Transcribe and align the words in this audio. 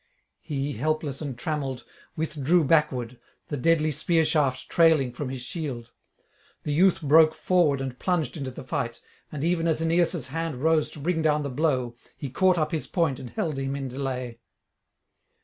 He, 0.39 0.73
helpless 0.73 1.21
and 1.21 1.37
trammelled, 1.37 1.83
withdrew 2.15 2.63
backward, 2.63 3.19
the 3.49 3.55
deadly 3.57 3.91
spear 3.91 4.25
shaft 4.25 4.67
trailing 4.67 5.11
from 5.11 5.29
his 5.29 5.43
shield. 5.43 5.91
The 6.63 6.73
youth 6.73 7.03
broke 7.03 7.35
forward 7.35 7.79
and 7.79 7.99
plunged 7.99 8.35
into 8.35 8.49
the 8.49 8.63
fight; 8.63 8.99
and 9.31 9.43
even 9.43 9.67
as 9.67 9.79
Aeneas' 9.79 10.29
hand 10.29 10.55
rose 10.55 10.89
to 10.89 10.99
bring 10.99 11.21
down 11.21 11.43
the 11.43 11.51
blow, 11.51 11.93
he 12.17 12.31
caught 12.31 12.57
up 12.57 12.71
his 12.71 12.87
point 12.87 13.19
and 13.19 13.29
held 13.29 13.59
him 13.59 13.75
in 13.75 13.89
delay. 13.89 14.39